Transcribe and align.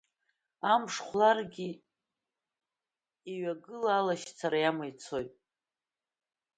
Амш 0.71 0.95
хәларгьы 1.07 1.69
иҩагыла, 3.31 3.91
алашьцара 3.95 4.57
иама 4.61 4.85
ицоит. 4.91 5.33